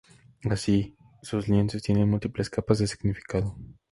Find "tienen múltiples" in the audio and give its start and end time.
1.83-2.49